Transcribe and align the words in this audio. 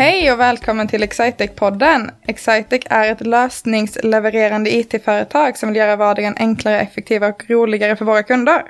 Hej 0.00 0.32
och 0.32 0.40
välkommen 0.40 0.88
till 0.88 1.02
Excitec-podden. 1.02 2.10
Excitec 2.26 2.82
är 2.90 3.12
ett 3.12 3.26
lösningslevererande 3.26 4.74
it-företag 4.74 5.56
som 5.56 5.68
vill 5.68 5.76
göra 5.76 5.96
vardagen 5.96 6.34
enklare, 6.38 6.80
effektivare 6.80 7.30
och 7.30 7.50
roligare 7.50 7.96
för 7.96 8.04
våra 8.04 8.22
kunder. 8.22 8.62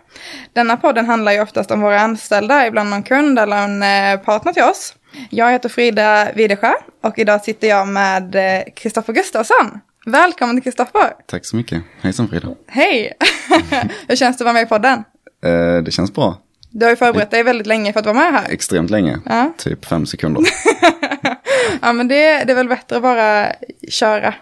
Denna 0.53 0.77
podden 0.77 1.07
handlar 1.07 1.33
ju 1.33 1.41
oftast 1.41 1.71
om 1.71 1.81
våra 1.81 2.01
anställda, 2.01 2.67
ibland 2.67 2.91
någon 2.91 3.03
kund 3.03 3.39
eller 3.39 3.57
en 3.57 3.83
eh, 3.83 4.25
partner 4.25 4.53
till 4.53 4.63
oss. 4.63 4.95
Jag 5.31 5.53
heter 5.53 5.69
Frida 5.69 6.29
Widesjö 6.35 6.73
och 7.03 7.19
idag 7.19 7.45
sitter 7.45 7.69
jag 7.69 7.89
med 7.89 8.35
Kristoffer 8.77 9.13
Gustafsson. 9.13 9.81
Välkommen 10.07 10.57
till 10.57 10.63
Kristoffer. 10.63 11.13
Tack 11.27 11.45
så 11.45 11.57
mycket. 11.57 11.83
Hejsan 12.01 12.29
Frida. 12.29 12.49
Hej. 12.67 13.13
Hur 14.09 14.17
känns 14.17 14.39
det 14.39 14.43
att 14.43 14.47
vara 14.47 14.55
med 14.55 14.63
i 14.63 14.67
podden? 14.67 15.05
Eh, 15.45 15.83
det 15.83 15.91
känns 15.91 16.15
bra. 16.15 16.39
Du 16.71 16.87
har 16.87 16.91
ju 16.91 16.97
förberett 16.97 17.31
dig 17.31 17.43
väldigt 17.43 17.67
länge 17.67 17.93
för 17.93 18.01
att 18.01 18.07
vara 18.07 18.17
med 18.17 18.33
här. 18.33 18.51
Extremt 18.51 18.91
länge, 18.91 19.21
ja. 19.25 19.53
typ 19.59 19.85
fem 19.85 20.07
sekunder. 20.07 20.43
ja 21.83 21.93
men 21.93 22.09
det, 22.09 22.45
det 22.45 22.53
är 22.53 22.57
väl 22.57 22.69
bättre 22.69 22.97
att 22.97 23.03
bara 23.03 23.53
köra. 23.89 24.35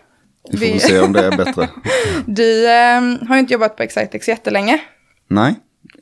Vi 0.51 0.59
får 0.59 0.75
Vi... 0.75 0.81
se 0.81 1.01
om 1.01 1.13
det 1.13 1.27
är 1.27 1.37
bättre. 1.37 1.69
du 2.27 2.69
eh, 2.69 3.29
har 3.29 3.35
ju 3.35 3.39
inte 3.39 3.53
jobbat 3.53 3.77
på 3.77 3.83
Excitex 3.83 4.29
jättelänge. 4.29 4.81
Nej, 5.29 5.55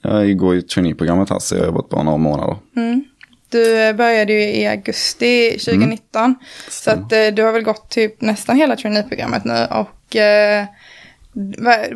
jag 0.02 0.36
går 0.36 0.54
ju 0.54 0.62
traineeprogrammet 0.62 1.30
här 1.30 1.38
så 1.38 1.54
jag 1.54 1.60
har 1.60 1.66
jobbat 1.66 1.88
bara 1.88 2.02
några 2.02 2.18
månader. 2.18 2.56
Mm. 2.76 3.04
Du 3.48 3.92
började 3.92 4.32
ju 4.32 4.40
i 4.40 4.66
augusti 4.66 5.50
2019. 5.50 6.24
Mm. 6.24 6.34
Så 6.70 6.90
att 6.90 7.12
eh, 7.12 7.26
du 7.34 7.42
har 7.42 7.52
väl 7.52 7.62
gått 7.62 7.90
typ 7.90 8.20
nästan 8.20 8.56
hela 8.56 8.76
traineeprogrammet 8.76 9.44
nu. 9.44 9.66
Och 9.70 10.16
eh, 10.16 10.64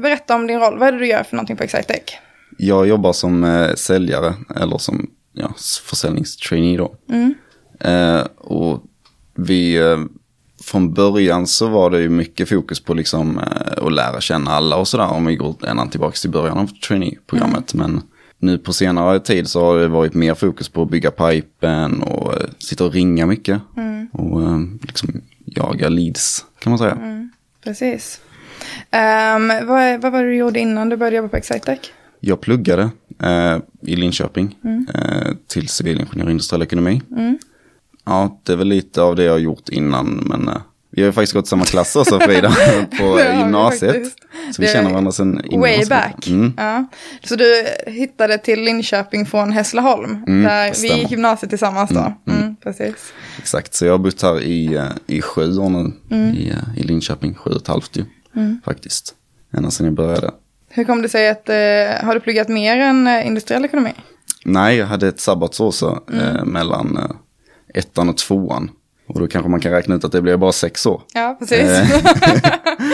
berätta 0.01 0.34
om 0.34 0.47
din 0.47 0.61
roll. 0.61 0.78
Vad 0.78 0.89
är 0.89 0.92
det 0.92 0.98
du 0.98 1.06
gör 1.06 1.23
för 1.23 1.37
någonting 1.37 1.56
på 1.56 1.65
Excitec? 1.65 2.00
Jag 2.59 2.87
jobbar 2.89 3.12
som 3.12 3.44
eh, 3.44 3.75
säljare 3.75 4.34
eller 4.56 4.78
som 4.78 5.11
ja, 5.33 5.55
försäljningstrainee 5.84 6.77
då. 6.77 6.94
Mm. 7.09 7.34
Eh, 7.81 8.27
och 8.37 8.83
vi, 9.34 9.77
eh, 9.77 9.98
från 10.62 10.95
början 10.95 11.47
så 11.47 11.69
var 11.69 11.91
det 11.91 12.00
ju 12.00 12.09
mycket 12.09 12.48
fokus 12.48 12.81
på 12.81 12.95
liksom 12.95 13.39
eh, 13.39 13.84
att 13.87 13.92
lära 13.92 14.20
känna 14.20 14.50
alla 14.50 14.77
och 14.77 14.89
sådär. 14.89 15.09
Om 15.09 15.27
vi 15.27 15.37
går 15.37 15.67
ända 15.67 15.87
tillbaka 15.87 16.17
till 16.17 16.31
början 16.31 16.59
av 16.59 16.67
traineeprogrammet. 16.67 17.75
Mm. 17.75 17.92
Men 17.92 18.03
nu 18.39 18.59
på 18.59 18.72
senare 18.72 19.20
tid 19.20 19.48
så 19.48 19.64
har 19.64 19.78
det 19.78 19.89
varit 19.89 20.14
mer 20.14 20.34
fokus 20.34 20.69
på 20.69 20.83
att 20.83 20.91
bygga 20.91 21.11
pipen 21.11 22.03
och 22.03 22.33
uh, 22.33 22.48
sitta 22.59 22.84
och 22.84 22.92
ringa 22.92 23.27
mycket. 23.27 23.61
Mm. 23.77 24.09
Och 24.12 24.41
uh, 24.41 24.59
liksom 24.83 25.22
jaga 25.44 25.89
leads 25.89 26.44
kan 26.59 26.70
man 26.70 26.78
säga. 26.78 26.92
Mm, 26.92 27.31
precis. 27.65 28.20
Um, 28.92 29.67
vad, 29.67 30.03
vad 30.03 30.12
var 30.12 30.22
det 30.22 30.28
du 30.28 30.37
gjorde 30.37 30.61
innan 30.61 30.89
du 30.89 30.97
började 30.97 31.17
jobba 31.17 31.28
på 31.28 31.37
Excitec? 31.37 31.78
Jag 32.20 32.41
pluggade 32.41 32.83
uh, 33.22 33.59
i 33.81 33.97
Linköping 33.97 34.56
mm. 34.65 34.87
till 35.47 35.69
civilingenjör 35.69 36.31
industriell 36.31 36.62
ekonomi. 36.62 37.03
Mm. 37.11 37.39
Ja, 38.11 38.41
det 38.42 38.53
är 38.53 38.56
väl 38.56 38.69
lite 38.69 39.03
av 39.03 39.16
det 39.16 39.25
jag 39.25 39.33
har 39.33 39.39
gjort 39.39 39.69
innan 39.69 40.06
men 40.27 40.50
vi 40.92 41.03
har 41.03 41.06
ju 41.06 41.12
faktiskt 41.12 41.33
gått 41.33 41.47
samma 41.47 41.64
klass 41.64 41.97
också 41.97 42.20
Frida, 42.20 42.48
på 42.98 43.20
gymnasiet. 43.39 44.06
Så 44.53 44.62
vi 44.62 44.69
känner 44.69 44.91
varandra 44.91 45.12
sedan 45.12 45.44
innan. 45.44 45.61
Way 45.61 45.84
back. 45.84 46.27
Mm. 46.27 46.53
Ja. 46.56 46.86
Så 47.25 47.36
du 47.36 47.64
hittade 47.86 48.38
till 48.38 48.62
Linköping 48.62 49.27
från 49.27 49.53
Hässleholm, 49.53 50.25
mm, 50.27 50.42
där 50.42 50.83
vi 50.83 51.00
gick 51.00 51.11
gymnasiet 51.11 51.50
tillsammans 51.50 51.91
då. 51.91 52.00
Mm, 52.00 52.14
mm, 52.27 52.42
mm. 52.42 52.56
precis. 52.56 53.12
Exakt, 53.38 53.75
så 53.75 53.86
jag 53.86 53.92
har 53.92 53.98
bott 53.98 54.22
här 54.22 54.41
i, 54.41 54.75
eh, 54.75 54.84
i 55.06 55.22
sju 55.22 55.58
år 55.58 55.69
nu, 55.69 55.92
mm. 56.11 56.34
i, 56.34 56.50
eh, 56.50 56.81
i 56.81 56.83
Linköping, 56.83 57.34
sju 57.34 57.50
och 57.50 57.61
ett 57.61 57.69
halvt 57.69 57.97
ju, 57.97 58.05
faktiskt. 58.64 59.14
Ända 59.53 59.70
sedan 59.70 59.86
jag 59.86 59.94
började. 59.94 60.31
Hur 60.69 60.84
kom 60.84 61.03
det 61.03 61.08
sig 61.08 61.28
att, 61.28 61.48
eh, 61.48 62.06
har 62.06 62.14
du 62.14 62.20
pluggat 62.20 62.48
mer 62.48 62.77
än 62.78 63.06
eh, 63.06 63.27
industriell 63.27 63.64
ekonomi? 63.64 63.92
Nej, 64.44 64.77
jag 64.77 64.86
hade 64.86 65.08
ett 65.08 65.20
sabbatsår 65.20 65.71
så, 65.71 65.98
eh, 66.12 66.44
mellan 66.44 66.97
eh, 66.97 67.16
ettan 67.75 68.08
och 68.08 68.16
tvåan. 68.16 68.70
Och 69.14 69.20
då 69.20 69.26
kanske 69.26 69.50
man 69.50 69.60
kan 69.60 69.72
räkna 69.72 69.94
ut 69.94 70.04
att 70.04 70.12
det 70.12 70.22
blir 70.22 70.36
bara 70.36 70.53
sex 70.53 70.86
år. 70.86 71.03
Ja, 71.14 71.36
precis. 71.38 71.60
Eh, 71.60 72.03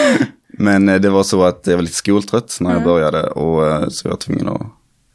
men 0.46 0.88
eh, 0.88 1.00
det 1.00 1.10
var 1.10 1.22
så 1.22 1.44
att 1.44 1.66
jag 1.66 1.74
var 1.74 1.82
lite 1.82 1.94
skoltrött 1.94 2.56
när 2.60 2.70
jag 2.70 2.76
mm. 2.76 2.88
började 2.88 3.22
och 3.22 3.66
eh, 3.66 3.88
så 3.88 4.06
jag 4.06 4.10
var 4.10 4.18
tvungen 4.18 4.48
att 4.48 4.62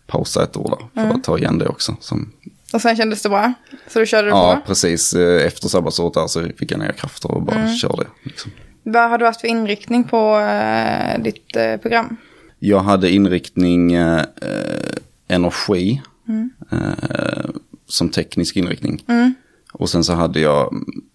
pausa 0.07 0.43
ett 0.43 0.57
år 0.57 0.69
där 0.69 1.01
för 1.01 1.07
mm. 1.07 1.15
att 1.15 1.23
ta 1.23 1.37
igen 1.37 1.57
det 1.57 1.67
också. 1.67 1.95
Som... 1.99 2.31
Och 2.73 2.81
sen 2.81 2.95
kändes 2.95 3.21
det 3.21 3.29
bra? 3.29 3.53
Så 3.87 3.99
du 3.99 4.05
körde 4.05 4.27
det 4.27 4.29
Ja, 4.29 4.55
på? 4.55 4.67
precis. 4.67 5.13
Efter 5.13 5.67
sabbatsåret 5.67 6.13
där 6.13 6.27
så 6.27 6.43
fick 6.57 6.71
jag 6.71 6.79
nya 6.79 6.91
krafter 6.91 7.31
och 7.31 7.41
bara 7.41 7.55
mm. 7.55 7.75
körde. 7.75 8.03
Liksom. 8.23 8.51
Vad 8.83 9.09
har 9.09 9.17
du 9.17 9.25
haft 9.25 9.41
för 9.41 9.47
inriktning 9.47 10.03
på 10.03 10.37
uh, 10.37 11.23
ditt 11.23 11.57
uh, 11.57 11.77
program? 11.77 12.17
Jag 12.59 12.79
hade 12.79 13.11
inriktning 13.11 13.97
uh, 13.97 14.21
energi 15.27 16.01
mm. 16.27 16.49
som 17.87 18.09
teknisk 18.09 18.57
inriktning. 18.57 19.03
Och 19.81 19.89
sen 19.89 20.03
så 20.03 20.13
hade 20.13 20.39
jag 20.39 20.73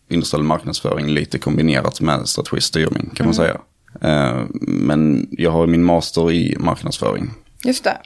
industriell 0.09 0.43
marknadsföring 0.43 1.07
lite 1.07 1.39
kombinerat 1.39 2.01
med 2.01 2.29
strategisk 2.29 2.69
styrning 2.69 3.11
kan 3.15 3.27
man 3.27 3.35
mm. 3.35 3.35
säga. 3.35 3.61
Eh, 4.01 4.43
men 4.61 5.29
jag 5.31 5.51
har 5.51 5.67
min 5.67 5.85
master 5.85 6.33
i 6.33 6.57
marknadsföring. 6.59 7.31
Just 7.65 7.85
det. 7.85 7.97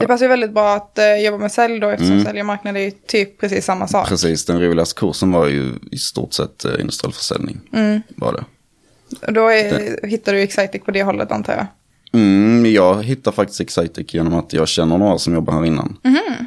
Det 0.00 0.06
passar 0.06 0.24
ju 0.24 0.28
väldigt 0.28 0.52
bra 0.52 0.74
att 0.74 0.98
uh, 0.98 1.24
jobba 1.24 1.38
med 1.38 1.52
sälj 1.52 1.80
då 1.80 1.88
eftersom 1.88 2.12
mm. 2.12 2.24
sälj 2.24 2.40
och 2.40 2.46
marknad 2.46 2.76
är 2.76 2.80
ju 2.80 2.90
typ 2.90 3.40
precis 3.40 3.64
samma 3.64 3.88
sak. 3.88 4.08
Precis, 4.08 4.44
den 4.44 4.60
roligaste 4.60 5.00
kursen 5.00 5.32
var 5.32 5.46
ju 5.46 5.72
i 5.90 5.98
stort 5.98 6.32
sett 6.32 6.64
uh, 6.64 6.80
industriell 6.80 7.12
försäljning. 7.12 7.60
Mm. 7.72 8.00
Var 8.16 8.32
det. 8.32 8.44
Och 9.26 9.32
då 9.32 9.48
är, 9.48 10.06
hittar 10.06 10.32
du 10.32 10.40
Excitec 10.40 10.82
på 10.82 10.90
det 10.90 11.02
hållet 11.02 11.32
antar 11.32 11.52
jag? 11.52 11.66
Mm, 12.20 12.72
jag 12.72 13.04
hittar 13.04 13.32
faktiskt 13.32 13.60
Excitec 13.60 14.14
genom 14.14 14.34
att 14.34 14.52
jag 14.52 14.68
känner 14.68 14.98
några 14.98 15.18
som 15.18 15.34
jobbar 15.34 15.52
här 15.52 15.64
innan. 15.64 15.96
Mm. 16.04 16.46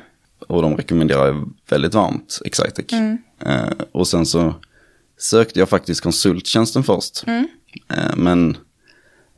Och 0.53 0.62
de 0.62 0.78
rekommenderar 0.78 1.44
väldigt 1.69 1.94
varmt 1.94 2.40
Excitec. 2.46 2.94
Mm. 2.94 3.18
Eh, 3.46 3.72
och 3.91 4.08
sen 4.08 4.25
så 4.25 4.53
sökte 5.19 5.59
jag 5.59 5.69
faktiskt 5.69 6.02
konsulttjänsten 6.02 6.84
först. 6.84 7.24
Mm. 7.28 7.47
Eh, 7.90 8.16
men 8.16 8.58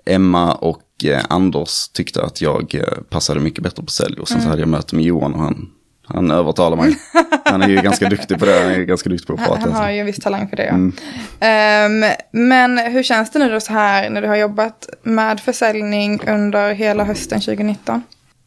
Emma 0.05 0.53
och 0.53 1.05
eh, 1.05 1.23
Anders 1.29 1.87
tyckte 1.87 2.23
att 2.23 2.41
jag 2.41 2.75
eh, 2.75 3.01
passade 3.09 3.39
mycket 3.39 3.63
bättre 3.63 3.83
på 3.83 3.91
sälj. 3.91 4.19
Och 4.19 4.27
sen 4.27 4.37
mm. 4.37 4.43
så 4.43 4.49
hade 4.49 4.61
jag 4.61 4.69
möte 4.69 4.95
med 4.95 5.05
Johan 5.05 5.33
och 5.33 5.39
han, 5.39 5.71
han 6.05 6.31
övertalade 6.31 6.81
mig. 6.81 6.97
Han 7.47 7.61
är 7.61 7.67
ju 7.67 7.75
ganska 7.75 8.09
duktig 8.09 8.39
på 8.39 8.45
det, 8.45 8.59
han 8.59 8.71
är 8.71 8.83
ganska 8.83 9.09
duktig 9.09 9.27
på 9.27 9.33
att 9.33 9.39
prata. 9.39 9.59
Han 9.59 9.71
har 9.71 9.89
ju 9.89 9.99
en 9.99 10.05
viss 10.05 10.19
talang 10.19 10.49
för 10.49 10.57
det. 10.57 10.65
Ja. 10.65 10.73
Mm. 10.73 12.03
Um, 12.03 12.11
men 12.31 12.77
hur 12.77 13.03
känns 13.03 13.31
det 13.31 13.39
nu 13.39 13.49
då 13.49 13.59
så 13.59 13.73
här 13.73 14.09
när 14.09 14.21
du 14.21 14.27
har 14.27 14.35
jobbat 14.35 14.89
med 15.03 15.39
försäljning 15.39 16.19
under 16.27 16.73
hela 16.73 17.03
hösten 17.03 17.39
2019? 17.41 18.03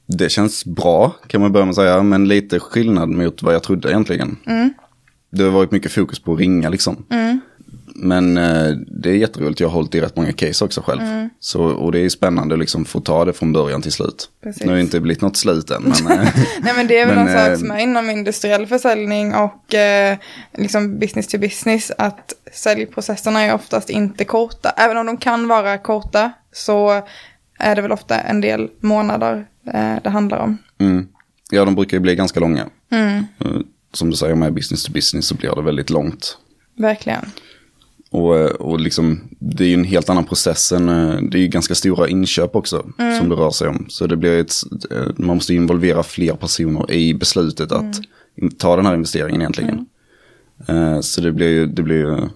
Det 0.08 0.28
känns 0.28 0.64
bra 0.64 1.16
kan 1.26 1.40
man 1.40 1.52
börja 1.52 1.66
med 1.66 1.70
att 1.70 1.76
säga, 1.76 2.02
men 2.02 2.28
lite 2.28 2.60
skillnad 2.60 3.08
mot 3.08 3.42
vad 3.42 3.54
jag 3.54 3.62
trodde 3.62 3.90
egentligen. 3.90 4.36
Mm. 4.46 4.70
Det 5.30 5.44
har 5.44 5.50
varit 5.50 5.70
mycket 5.70 5.92
fokus 5.92 6.18
på 6.18 6.32
att 6.32 6.38
ringa 6.38 6.68
liksom. 6.68 7.06
Mm. 7.10 7.40
Men 7.94 8.36
eh, 8.36 8.70
det 9.02 9.10
är 9.10 9.14
jätteroligt, 9.14 9.60
jag 9.60 9.68
har 9.68 9.74
hållit 9.74 9.94
i 9.94 10.00
rätt 10.00 10.16
många 10.16 10.32
case 10.32 10.64
också 10.64 10.80
själv. 10.80 11.02
Mm. 11.02 11.30
Så, 11.40 11.62
och 11.62 11.92
det 11.92 11.98
är 11.98 12.08
spännande 12.08 12.56
liksom 12.56 12.84
få 12.84 13.00
ta 13.00 13.24
det 13.24 13.32
från 13.32 13.52
början 13.52 13.82
till 13.82 13.92
slut. 13.92 14.30
Precis. 14.42 14.62
Nu 14.62 14.68
har 14.68 14.74
det 14.74 14.80
inte 14.80 15.00
blivit 15.00 15.22
något 15.22 15.36
slut 15.36 15.70
än. 15.70 15.82
Men, 15.82 16.18
eh, 16.18 16.28
Nej 16.60 16.72
men 16.76 16.86
det 16.86 16.98
är 16.98 17.06
väl 17.06 17.16
men, 17.16 17.28
en 17.28 17.38
sak 17.38 17.48
eh, 17.48 17.56
som 17.56 17.70
är 17.70 17.78
inom 17.78 18.10
industriell 18.10 18.66
försäljning 18.66 19.34
och 19.34 19.74
eh, 19.74 20.16
liksom 20.56 20.98
business 20.98 21.28
to 21.28 21.38
business. 21.38 21.92
Att 21.98 22.34
säljprocesserna 22.52 23.42
är 23.42 23.54
oftast 23.54 23.90
inte 23.90 24.24
korta. 24.24 24.70
Även 24.76 24.96
om 24.96 25.06
de 25.06 25.16
kan 25.16 25.48
vara 25.48 25.78
korta 25.78 26.32
så 26.52 27.02
är 27.58 27.76
det 27.76 27.82
väl 27.82 27.92
ofta 27.92 28.20
en 28.20 28.40
del 28.40 28.68
månader 28.80 29.46
eh, 29.74 29.96
det 30.02 30.10
handlar 30.10 30.38
om. 30.38 30.58
Mm. 30.78 31.08
Ja, 31.50 31.64
de 31.64 31.74
brukar 31.74 31.96
ju 31.96 32.00
bli 32.00 32.14
ganska 32.14 32.40
långa. 32.40 32.66
Mm. 32.90 33.24
Eh, 33.38 33.60
som 33.92 34.10
du 34.10 34.16
säger 34.16 34.34
med 34.34 34.54
business 34.54 34.84
to 34.84 34.92
business 34.92 35.26
så 35.26 35.34
blir 35.34 35.54
det 35.54 35.62
väldigt 35.62 35.90
långt. 35.90 36.38
Verkligen. 36.76 37.24
Och, 38.10 38.38
eh, 38.38 38.50
och 38.50 38.80
liksom, 38.80 39.20
det 39.38 39.64
är 39.64 39.68
ju 39.68 39.74
en 39.74 39.84
helt 39.84 40.10
annan 40.10 40.24
process 40.24 40.72
än, 40.72 40.86
det 41.30 41.38
är 41.38 41.42
ju 41.42 41.48
ganska 41.48 41.74
stora 41.74 42.08
inköp 42.08 42.56
också 42.56 42.86
mm. 42.98 43.18
som 43.18 43.28
det 43.28 43.34
rör 43.34 43.50
sig 43.50 43.68
om. 43.68 43.86
Så 43.88 44.06
det 44.06 44.16
blir 44.16 44.40
ett, 44.40 44.54
man 45.16 45.36
måste 45.36 45.54
involvera 45.54 46.02
fler 46.02 46.34
personer 46.34 46.92
i 46.92 47.14
beslutet 47.14 47.72
att 47.72 48.00
mm. 48.36 48.50
ta 48.58 48.76
den 48.76 48.86
här 48.86 48.94
investeringen 48.94 49.40
egentligen. 49.40 49.86
Mm. 50.66 51.02
Så 51.02 51.20
det 51.20 51.32
blir 51.32 51.48
ju, 51.48 51.66
det 51.66 51.82
blir 51.82 51.96
ju 51.96 52.28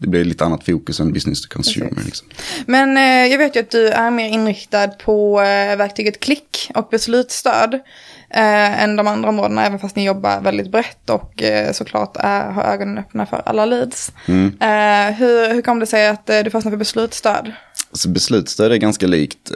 det 0.00 0.08
blir 0.08 0.24
lite 0.24 0.44
annat 0.44 0.64
fokus 0.64 1.00
än 1.00 1.12
business 1.12 1.42
to 1.42 1.48
consumer. 1.48 2.02
Liksom. 2.04 2.28
Men 2.66 2.96
eh, 2.96 3.32
jag 3.32 3.38
vet 3.38 3.56
ju 3.56 3.60
att 3.60 3.70
du 3.70 3.88
är 3.88 4.10
mer 4.10 4.28
inriktad 4.28 4.88
på 4.88 5.40
eh, 5.40 5.76
verktyget 5.76 6.20
klick 6.20 6.70
och 6.74 6.88
beslutsstöd 6.90 7.74
eh, 8.30 8.82
än 8.82 8.96
de 8.96 9.06
andra 9.06 9.28
områdena, 9.28 9.66
även 9.66 9.78
fast 9.78 9.96
ni 9.96 10.04
jobbar 10.04 10.40
väldigt 10.40 10.70
brett 10.70 11.10
och 11.10 11.42
eh, 11.42 11.72
såklart 11.72 12.16
är, 12.16 12.50
har 12.50 12.62
ögonen 12.62 12.98
öppna 12.98 13.26
för 13.26 13.42
alla 13.46 13.66
leads. 13.66 14.12
Mm. 14.26 14.46
Eh, 14.46 15.16
hur, 15.16 15.54
hur 15.54 15.62
kom 15.62 15.78
det 15.78 15.86
sig 15.86 16.08
att 16.08 16.30
eh, 16.30 16.40
du 16.40 16.50
fastnade 16.50 16.72
för 16.74 16.78
beslutsstöd? 16.78 17.52
Alltså 17.90 18.08
beslutsstöd 18.08 18.72
är 18.72 18.76
ganska 18.76 19.06
likt, 19.06 19.50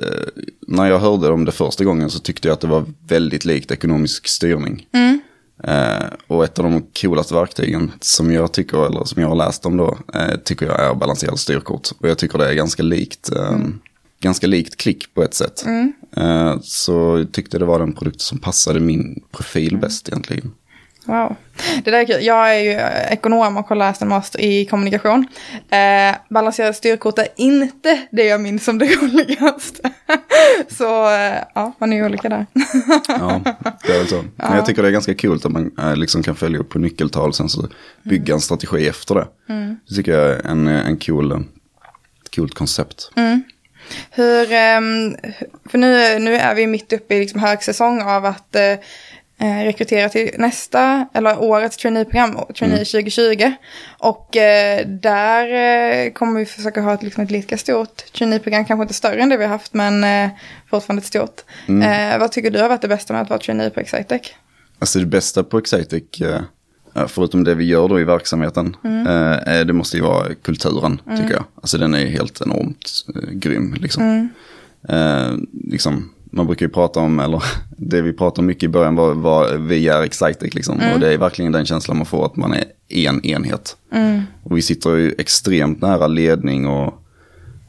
när 0.66 0.86
jag 0.86 0.98
hörde 0.98 1.28
om 1.28 1.44
det 1.44 1.52
första 1.52 1.84
gången 1.84 2.10
så 2.10 2.18
tyckte 2.18 2.48
jag 2.48 2.52
att 2.52 2.60
det 2.60 2.66
var 2.66 2.84
väldigt 3.08 3.44
likt 3.44 3.70
ekonomisk 3.70 4.28
styrning. 4.28 4.86
Mm. 4.92 5.20
Eh, 5.62 6.06
och 6.26 6.44
ett 6.44 6.58
av 6.58 6.64
de 6.64 6.86
coolaste 7.00 7.34
verktygen 7.34 7.92
som 8.00 8.32
jag 8.32 8.52
tycker, 8.52 8.86
eller 8.86 9.04
som 9.04 9.22
jag 9.22 9.28
har 9.28 9.36
läst 9.36 9.66
om 9.66 9.76
då, 9.76 9.98
eh, 10.14 10.36
tycker 10.44 10.66
jag 10.66 10.80
är 10.80 10.94
balanserade 10.94 11.38
styrkort. 11.38 11.88
Och 12.00 12.08
jag 12.08 12.18
tycker 12.18 12.38
det 12.38 12.48
är 12.48 12.54
ganska 12.54 12.82
likt, 12.82 13.32
eh, 13.32 13.48
mm. 13.48 13.80
ganska 14.20 14.46
likt 14.46 14.76
klick 14.76 15.14
på 15.14 15.22
ett 15.22 15.34
sätt. 15.34 15.64
Mm. 15.66 15.92
Eh, 16.16 16.56
så 16.62 17.18
jag 17.18 17.32
tyckte 17.32 17.58
det 17.58 17.64
var 17.64 17.78
den 17.78 17.92
produkt 17.92 18.20
som 18.20 18.38
passade 18.38 18.80
min 18.80 19.22
profil 19.32 19.78
bäst 19.78 20.08
egentligen. 20.08 20.52
Wow. 21.04 21.36
Det 21.84 21.90
där 21.90 21.98
är 21.98 22.04
kul. 22.04 22.24
Jag 22.24 22.56
är 22.56 22.60
ju 22.60 22.70
ekonom 23.12 23.56
och 23.56 23.68
har 23.68 23.76
läst 23.76 24.02
en 24.02 24.08
master 24.08 24.40
i 24.40 24.66
kommunikation. 24.66 25.26
Eh, 25.70 26.16
balanserade 26.30 26.74
styrkort 26.74 27.18
är 27.18 27.28
inte 27.36 28.06
det 28.10 28.24
jag 28.24 28.40
minns 28.40 28.64
som 28.64 28.78
det 28.78 28.86
roligaste. 29.02 29.90
så 30.68 31.14
eh, 31.14 31.34
ja, 31.54 31.72
man 31.78 31.92
är 31.92 31.96
ju 31.96 32.04
olika 32.04 32.28
där. 32.28 32.46
ja, 33.08 33.40
det 33.86 33.92
är 33.92 33.98
väl 33.98 34.08
så. 34.08 34.24
Men 34.36 34.56
jag 34.56 34.66
tycker 34.66 34.82
det 34.82 34.88
är 34.88 34.92
ganska 34.92 35.14
coolt 35.14 35.46
att 35.46 35.52
man 35.52 35.70
eh, 35.78 35.96
liksom 35.96 36.22
kan 36.22 36.36
följa 36.36 36.58
upp 36.58 36.68
på 36.68 36.78
nyckeltal 36.78 37.28
och 37.28 37.36
sen 37.36 37.48
så 37.48 37.68
bygga 38.02 38.34
en 38.34 38.40
strategi 38.40 38.88
efter 38.88 39.14
det. 39.14 39.26
Mm. 39.48 39.76
Det 39.88 39.94
tycker 39.94 40.12
jag 40.12 40.30
är 40.30 40.46
en, 40.46 40.68
en 40.68 40.96
cool, 40.96 41.32
ett 41.32 42.34
coolt 42.36 42.54
koncept. 42.54 43.10
Mm. 43.16 43.42
Hur, 44.10 44.52
ehm, 44.52 45.16
för 45.70 45.78
nu, 45.78 46.18
nu 46.18 46.36
är 46.36 46.54
vi 46.54 46.66
mitt 46.66 46.92
uppe 46.92 47.14
i 47.14 47.20
liksom 47.20 47.40
högsäsong 47.40 48.02
av 48.02 48.24
att 48.24 48.56
eh, 49.38 49.60
eh, 49.60 49.64
rekrytera 49.64 50.08
till 50.08 50.30
nästa, 50.38 51.08
eller 51.14 51.42
årets 51.42 51.76
traineeprogram, 51.76 52.38
trainee 52.58 52.76
mm. 52.76 52.84
2020. 52.84 53.52
Och 53.98 54.36
eh, 54.36 54.86
där 54.86 55.46
eh, 56.06 56.12
kommer 56.12 56.40
vi 56.40 56.46
försöka 56.46 56.80
ha 56.80 56.94
ett, 56.94 57.02
liksom 57.02 57.24
ett 57.24 57.30
lika 57.30 57.58
stort 57.58 58.12
traineeprogram, 58.12 58.64
kanske 58.64 58.82
inte 58.82 58.94
större 58.94 59.22
än 59.22 59.28
det 59.28 59.36
vi 59.36 59.44
har 59.44 59.50
haft, 59.50 59.74
men 59.74 60.04
eh, 60.04 60.30
fortfarande 60.70 61.00
ett 61.00 61.06
stort. 61.06 61.40
Mm. 61.68 62.12
Eh, 62.12 62.18
vad 62.18 62.32
tycker 62.32 62.50
du 62.50 62.60
har 62.60 62.68
varit 62.68 62.82
det 62.82 62.88
bästa 62.88 63.12
med 63.12 63.22
att 63.22 63.30
vara 63.30 63.40
trainee 63.40 63.70
på 63.70 63.80
Excitec? 63.80 64.22
Alltså 64.78 64.98
det 64.98 65.06
bästa 65.06 65.44
på 65.44 65.58
Excitec, 65.58 66.20
eh, 66.20 66.40
förutom 67.08 67.44
det 67.44 67.54
vi 67.54 67.64
gör 67.64 67.88
då 67.88 68.00
i 68.00 68.04
verksamheten, 68.04 68.76
mm. 68.84 69.66
det 69.66 69.72
måste 69.72 69.96
ju 69.96 70.02
vara 70.02 70.34
kulturen, 70.34 71.00
mm. 71.06 71.18
tycker 71.18 71.34
jag. 71.34 71.44
Alltså 71.54 71.78
den 71.78 71.94
är 71.94 72.06
helt 72.06 72.40
enormt 72.40 72.90
grym, 73.32 73.76
liksom. 73.80 74.30
Mm. 74.88 75.46
liksom 75.70 76.14
man 76.34 76.46
brukar 76.46 76.66
ju 76.66 76.72
prata 76.72 77.00
om, 77.00 77.20
eller 77.20 77.42
det 77.90 78.02
vi 78.02 78.12
pratade 78.12 78.40
om 78.40 78.46
mycket 78.46 78.62
i 78.62 78.68
början 78.68 78.94
var 78.94 79.14
vad 79.14 79.60
vi 79.60 79.88
är 79.88 80.02
Excitec 80.02 80.54
liksom. 80.54 80.80
Mm. 80.80 80.94
Och 80.94 81.00
det 81.00 81.12
är 81.12 81.18
verkligen 81.18 81.52
den 81.52 81.66
känslan 81.66 81.96
man 81.96 82.06
får 82.06 82.26
att 82.26 82.36
man 82.36 82.54
är 82.54 82.64
en 82.88 83.24
enhet. 83.24 83.76
Mm. 83.92 84.22
Och 84.42 84.56
vi 84.56 84.62
sitter 84.62 84.96
ju 84.96 85.14
extremt 85.18 85.82
nära 85.82 86.06
ledning 86.06 86.66
och 86.66 87.02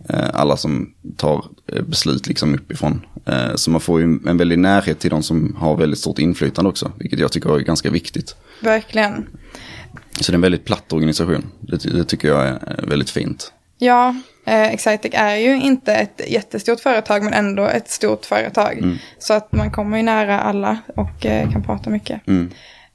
eh, 0.09 0.29
alla 0.33 0.57
som 0.57 0.93
tar 1.17 1.45
eh, 1.67 1.81
beslut 1.81 2.27
liksom 2.27 2.55
uppifrån. 2.55 3.01
Eh, 3.25 3.55
så 3.55 3.71
man 3.71 3.81
får 3.81 3.99
ju 3.99 4.19
en 4.25 4.37
väldig 4.37 4.59
närhet 4.59 4.99
till 4.99 5.09
de 5.09 5.23
som 5.23 5.55
har 5.59 5.77
väldigt 5.77 5.99
stort 5.99 6.19
inflytande 6.19 6.69
också, 6.69 6.91
vilket 6.99 7.19
jag 7.19 7.31
tycker 7.31 7.55
är 7.55 7.59
ganska 7.59 7.89
viktigt. 7.89 8.35
Verkligen. 8.59 9.27
Så 10.21 10.31
det 10.31 10.33
är 10.33 10.37
en 10.37 10.41
väldigt 10.41 10.65
platt 10.65 10.93
organisation. 10.93 11.45
Det, 11.59 11.77
det 11.77 12.03
tycker 12.03 12.27
jag 12.27 12.47
är 12.47 12.85
väldigt 12.87 13.09
fint. 13.09 13.51
Ja, 13.77 14.15
Eh, 14.47 14.73
Excitec 14.73 15.11
är 15.13 15.35
ju 15.35 15.61
inte 15.61 15.93
ett 15.93 16.21
jättestort 16.27 16.79
företag 16.79 17.23
men 17.23 17.33
ändå 17.33 17.65
ett 17.65 17.89
stort 17.89 18.25
företag. 18.25 18.77
Mm. 18.77 18.97
Så 19.19 19.33
att 19.33 19.51
man 19.51 19.71
kommer 19.71 19.97
ju 19.97 20.03
nära 20.03 20.39
alla 20.39 20.77
och 20.95 21.25
eh, 21.25 21.51
kan 21.51 21.63
prata 21.63 21.89
mycket. 21.89 22.27
Mm. 22.27 22.51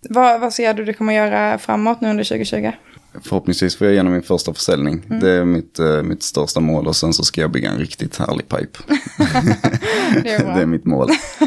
Vad, 0.09 0.41
vad 0.41 0.53
ser 0.53 0.75
du 0.75 0.85
du 0.85 0.93
kommer 0.93 1.13
göra 1.13 1.59
framåt 1.59 2.01
nu 2.01 2.11
under 2.11 2.25
2020? 2.25 2.73
Förhoppningsvis 3.23 3.77
får 3.77 3.87
jag 3.87 3.95
igenom 3.95 4.13
min 4.13 4.23
första 4.23 4.55
försäljning. 4.55 5.03
Mm. 5.07 5.21
Det 5.21 5.31
är 5.31 5.45
mitt, 5.45 5.79
eh, 5.79 6.03
mitt 6.03 6.23
största 6.23 6.61
mål 6.61 6.87
och 6.87 6.97
sen 6.97 7.13
så 7.13 7.25
ska 7.25 7.41
jag 7.41 7.51
bygga 7.51 7.71
en 7.71 7.79
riktigt 7.79 8.19
härlig 8.19 8.49
pipe. 8.49 8.79
det, 10.23 10.31
är 10.31 10.55
det, 10.55 10.63
är 10.63 10.67
mitt 10.67 10.85
mål. 10.85 11.09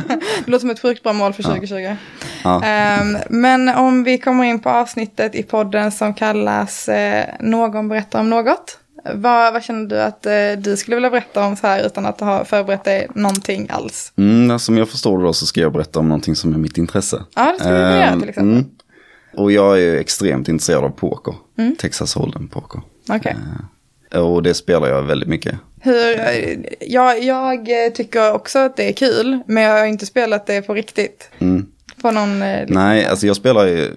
det 0.45 0.51
låter 0.51 0.59
som 0.59 0.69
ett 0.69 0.81
sjukt 0.81 1.03
bra 1.03 1.13
mål 1.13 1.33
för 1.33 1.43
2020. 1.43 1.75
Ja. 1.75 1.95
Ja. 2.43 3.01
Um, 3.01 3.17
men 3.29 3.69
om 3.69 4.03
vi 4.03 4.17
kommer 4.17 4.43
in 4.43 4.59
på 4.59 4.69
avsnittet 4.69 5.35
i 5.35 5.43
podden 5.43 5.91
som 5.91 6.13
kallas 6.13 6.89
eh, 6.89 7.25
Någon 7.39 7.87
berättar 7.87 8.19
om 8.19 8.29
något. 8.29 8.79
Vad, 9.13 9.53
vad 9.53 9.63
känner 9.63 9.85
du 9.85 10.01
att 10.01 10.25
eh, 10.25 10.31
du 10.57 10.77
skulle 10.77 10.95
vilja 10.95 11.09
berätta 11.09 11.45
om 11.45 11.55
så 11.55 11.67
här 11.67 11.85
utan 11.85 12.05
att 12.05 12.19
ha 12.19 12.45
förberett 12.45 12.83
dig 12.83 13.07
någonting 13.15 13.67
alls? 13.69 14.13
Mm, 14.17 14.59
som 14.59 14.77
jag 14.77 14.89
förstår 14.89 15.17
det 15.17 15.23
då 15.23 15.33
så 15.33 15.45
ska 15.45 15.61
jag 15.61 15.73
berätta 15.73 15.99
om 15.99 16.09
någonting 16.09 16.35
som 16.35 16.53
är 16.53 16.57
mitt 16.57 16.77
intresse. 16.77 17.23
Ja, 17.35 17.51
det 17.57 17.63
skulle 17.63 17.91
du 17.91 17.99
göra 17.99 18.19
till 18.19 18.29
exempel. 18.29 18.57
Mm. 18.57 18.65
Och 19.37 19.51
jag 19.51 19.81
är 19.81 19.97
extremt 19.97 20.47
intresserad 20.47 20.83
av 20.83 20.89
poker. 20.89 21.35
Mm. 21.57 21.75
Texas 21.75 22.15
Hold'em 22.15 22.49
poker. 22.49 22.81
Okej. 23.09 23.17
Okay. 23.17 23.35
Eh, 24.13 24.31
och 24.31 24.43
det 24.43 24.53
spelar 24.53 24.87
jag 24.87 25.01
väldigt 25.01 25.29
mycket. 25.29 25.55
Hur, 25.81 26.19
eh, 26.19 26.59
jag, 26.79 27.23
jag 27.23 27.65
tycker 27.95 28.33
också 28.33 28.59
att 28.59 28.77
det 28.77 28.89
är 28.89 28.93
kul, 28.93 29.39
men 29.47 29.63
jag 29.63 29.79
har 29.79 29.85
inte 29.85 30.05
spelat 30.05 30.45
det 30.45 30.61
på 30.61 30.73
riktigt. 30.73 31.29
Mm. 31.39 31.65
På 32.03 32.11
någon... 32.11 32.41
Eh, 32.41 32.65
Nej, 32.67 33.05
alltså 33.05 33.27
jag 33.27 33.35
spelar 33.35 33.65
ju 33.65 33.91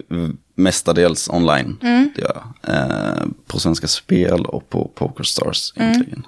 mestadels 0.54 1.28
online. 1.28 1.78
Mm. 1.82 2.10
Det 2.16 2.22
gör 2.22 2.42
eh, 2.68 3.26
på 3.46 3.60
Svenska 3.60 3.86
Spel 3.86 4.44
och 4.46 4.70
på 4.70 4.90
Pokerstars 4.94 5.72
mm. 5.76 5.90
egentligen. 5.90 6.26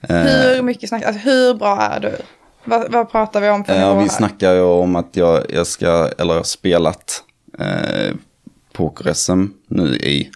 Eh, 0.00 0.16
hur 0.16 0.62
mycket 0.62 0.88
snack, 0.88 1.02
alltså 1.02 1.20
hur 1.20 1.54
bra 1.54 1.80
är 1.80 2.00
du? 2.00 2.16
Vad, 2.64 2.92
vad 2.92 3.10
pratar 3.10 3.40
vi 3.40 3.48
om 3.48 3.64
för 3.64 3.74
eh, 3.74 4.02
Vi 4.02 4.08
snackar 4.08 4.52
ju 4.52 4.60
om 4.60 4.96
att 4.96 5.16
jag, 5.16 5.44
jag 5.48 5.66
ska, 5.66 6.10
eller 6.18 6.32
jag 6.32 6.38
har 6.38 6.42
spelat 6.42 7.22
eh, 7.58 8.14
poker-SM 8.72 9.44
nu 9.68 9.96
i 9.96 10.30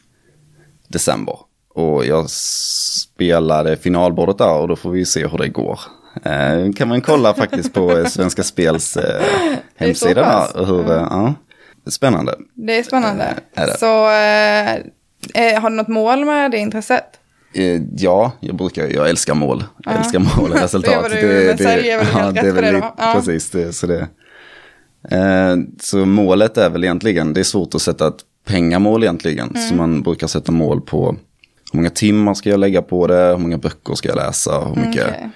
december. 0.89 1.37
Och 1.75 2.07
jag 2.07 2.31
spelade 2.31 3.77
finalbordet 3.77 4.39
där 4.39 4.55
och 4.55 4.69
då 4.69 4.77
får 4.77 4.91
vi 4.91 5.05
se 5.05 5.27
hur 5.27 5.39
det 5.39 5.49
går. 5.49 5.81
Eh, 6.25 6.73
kan 6.73 6.89
man 6.89 7.01
kolla 7.01 7.35
faktiskt 7.35 7.73
på 7.73 8.05
Svenska 8.09 8.43
Spels 8.43 8.97
eh, 8.97 9.23
hemsida. 9.77 10.49
Hur, 10.55 10.81
mm. 10.81 10.91
ja. 10.91 11.35
Spännande. 11.87 12.35
Det 12.55 12.79
är 12.79 12.83
spännande. 12.83 13.35
Är 13.55 13.67
det. 13.67 13.79
Så 13.79 13.87
har 15.61 15.71
du 15.71 15.77
något 15.77 15.89
mål 15.89 16.25
med 16.25 16.51
det 16.51 16.59
intresset? 16.59 17.21
Eh, 17.53 17.83
ja, 17.97 18.33
jag 18.41 18.57
brukar, 18.57 18.87
jag 18.87 19.09
älskar 19.09 19.35
mål. 19.35 19.65
Jag 19.85 19.95
älskar 19.95 20.19
mål 20.19 20.53
och 20.53 20.59
resultat. 20.62 21.11
det 21.11 21.21
du 21.21 21.53
det, 21.53 21.59
säljer 21.59 21.99
väl 21.99 22.07
ja, 22.15 22.31
det 22.31 22.41
är 22.41 22.53
väl 22.53 22.75
det 22.75 22.93
ja. 22.99 23.12
Precis, 23.15 23.51
det, 23.51 23.73
så 23.73 23.87
det. 23.87 24.09
Eh, 25.11 25.57
så 25.81 26.07
målet 26.07 26.57
är 26.57 26.71
väl 26.71 26.85
egentligen, 26.85 27.33
det 27.33 27.41
är 27.41 27.45
svårt 27.45 27.75
att 27.75 27.83
sätta 27.83 28.09
ett 28.09 28.21
pengamål 28.47 29.03
egentligen. 29.03 29.51
Mm. 29.51 29.69
Så 29.69 29.75
man 29.75 30.03
brukar 30.03 30.27
sätta 30.27 30.53
mål 30.53 30.81
på 30.81 31.17
hur 31.73 31.79
många 31.79 31.91
timmar 31.91 32.35
ska 32.35 32.51
jag 32.51 32.61
lägga 32.61 32.83
på 32.83 33.07
det, 33.07 33.29
hur 33.29 33.37
många 33.37 33.59
böcker 33.59 33.95
ska 33.95 34.09
jag 34.09 34.17
läsa, 34.17 34.65
hur 34.65 34.87
mycket 34.87 35.07
okay 35.07 35.29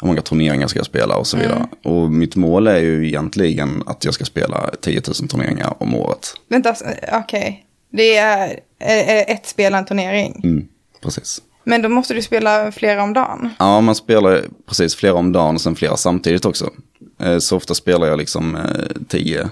hur 0.00 0.06
många 0.08 0.22
turneringar 0.22 0.68
ska 0.68 0.78
jag 0.78 0.86
spela 0.86 1.16
och 1.16 1.26
så 1.26 1.36
vidare. 1.36 1.56
Mm. 1.56 1.68
Och 1.96 2.10
mitt 2.10 2.36
mål 2.36 2.66
är 2.66 2.78
ju 2.78 3.06
egentligen 3.06 3.82
att 3.86 4.04
jag 4.04 4.14
ska 4.14 4.24
spela 4.24 4.70
10 4.80 5.02
000 5.20 5.28
turneringar 5.28 5.74
om 5.78 5.94
året. 5.94 6.34
Vänta, 6.48 6.74
okej. 7.12 7.18
Okay. 7.22 7.56
Det 7.90 8.16
är, 8.16 8.60
är, 8.78 9.32
ett 9.32 9.46
spel 9.46 9.74
en 9.74 9.84
turnering? 9.84 10.40
Mm, 10.44 10.68
precis. 11.00 11.42
Men 11.64 11.82
då 11.82 11.88
måste 11.88 12.14
du 12.14 12.22
spela 12.22 12.72
flera 12.72 13.02
om 13.02 13.12
dagen? 13.12 13.50
Ja, 13.58 13.80
man 13.80 13.94
spelar 13.94 14.44
precis 14.66 14.94
flera 14.94 15.14
om 15.14 15.32
dagen 15.32 15.54
och 15.54 15.60
sen 15.60 15.76
flera 15.76 15.96
samtidigt 15.96 16.44
också. 16.44 16.70
Eh, 17.20 17.38
så 17.38 17.56
ofta 17.56 17.74
spelar 17.74 18.06
jag 18.06 18.18
liksom 18.18 18.56
10-12 19.08 19.48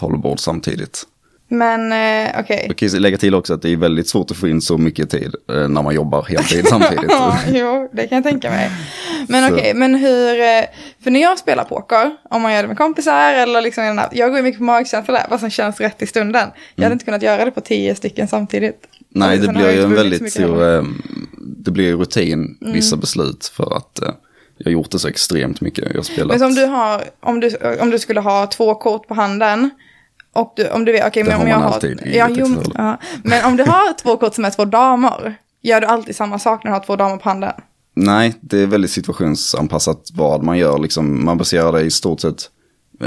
eh, 0.00 0.20
bord 0.20 0.40
samtidigt. 0.40 1.06
Men 1.52 1.92
eh, 1.92 2.40
okej. 2.40 2.42
Okay. 2.42 2.66
Jag 2.66 2.76
kan 2.76 3.02
lägga 3.02 3.18
till 3.18 3.34
också 3.34 3.54
att 3.54 3.62
det 3.62 3.72
är 3.72 3.76
väldigt 3.76 4.08
svårt 4.08 4.30
att 4.30 4.36
få 4.36 4.48
in 4.48 4.60
så 4.60 4.78
mycket 4.78 5.10
tid 5.10 5.34
eh, 5.48 5.68
när 5.68 5.82
man 5.82 5.94
jobbar 5.94 6.22
heltid 6.22 6.66
samtidigt. 6.68 7.04
ja, 7.08 7.38
jo, 7.52 7.88
det 7.92 8.06
kan 8.06 8.16
jag 8.16 8.24
tänka 8.24 8.50
mig. 8.50 8.70
Men 9.28 9.44
okej, 9.44 9.60
okay, 9.60 9.74
men 9.74 9.94
hur, 9.94 10.40
eh, 10.40 10.64
för 11.04 11.10
när 11.10 11.20
jag 11.20 11.38
spelar 11.38 11.64
poker, 11.64 12.10
om 12.30 12.42
man 12.42 12.52
gör 12.52 12.62
det 12.62 12.68
med 12.68 12.76
kompisar 12.76 13.34
eller 13.34 13.62
liksom, 13.62 14.00
jag 14.12 14.28
går 14.28 14.36
ju 14.36 14.42
mycket 14.42 14.58
på 14.58 14.64
magkänsla 14.64 15.14
där, 15.14 15.26
vad 15.30 15.40
som 15.40 15.50
känns 15.50 15.80
rätt 15.80 16.02
i 16.02 16.06
stunden. 16.06 16.48
Jag 16.74 16.82
hade 16.82 16.86
mm. 16.86 16.92
inte 16.92 17.04
kunnat 17.04 17.22
göra 17.22 17.44
det 17.44 17.50
på 17.50 17.60
tio 17.60 17.94
stycken 17.94 18.28
samtidigt. 18.28 18.86
Nej, 19.08 19.38
det 19.38 19.48
blir 19.48 19.70
ju 19.70 19.82
en 19.82 19.94
väldigt 19.94 20.32
stor, 20.32 20.86
det 21.64 21.70
blir 21.70 21.96
rutin, 21.96 22.58
mm. 22.60 22.72
vissa 22.72 22.96
beslut 22.96 23.52
för 23.56 23.76
att 23.76 24.02
eh, 24.02 24.14
jag 24.58 24.66
har 24.66 24.72
gjort 24.72 24.90
det 24.90 24.98
så 24.98 25.08
extremt 25.08 25.60
mycket. 25.60 25.94
Jag 25.94 26.04
spelat. 26.04 26.38
Men 26.38 26.48
om 26.48 26.54
du, 26.54 26.64
har, 26.64 27.02
om, 27.20 27.40
du, 27.40 27.56
om 27.80 27.90
du 27.90 27.98
skulle 27.98 28.20
ha 28.20 28.46
två 28.46 28.74
kort 28.74 29.08
på 29.08 29.14
handen 29.14 29.70
och 30.32 30.52
du, 30.56 30.68
om 30.68 30.84
du 30.84 30.92
vet, 30.92 31.06
okej, 31.06 31.22
okay, 31.22 31.32
men 31.32 31.42
om 31.42 31.48
jag 31.48 31.56
har... 31.56 31.74
alltid 31.74 32.02
ja, 32.04 32.28
jo, 32.30 32.62
ja, 32.74 32.98
Men 33.24 33.44
om 33.44 33.56
du 33.56 33.62
har 33.62 33.98
två 33.98 34.16
kort 34.16 34.34
som 34.34 34.44
är 34.44 34.50
två 34.50 34.64
damer, 34.64 35.34
gör 35.62 35.80
du 35.80 35.86
alltid 35.86 36.16
samma 36.16 36.38
sak 36.38 36.64
när 36.64 36.70
du 36.70 36.74
har 36.74 36.84
två 36.84 36.96
damer 36.96 37.16
på 37.16 37.28
handen? 37.28 37.52
Nej, 37.94 38.34
det 38.40 38.58
är 38.58 38.66
väldigt 38.66 38.90
situationsanpassat 38.90 40.08
vad 40.12 40.42
man 40.42 40.58
gör. 40.58 40.78
Liksom, 40.78 41.24
man 41.24 41.38
baserar 41.38 41.72
det 41.72 41.80
i 41.80 41.90
stort 41.90 42.20
sett, 42.20 42.50